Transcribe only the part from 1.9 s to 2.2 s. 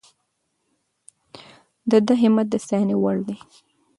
د ده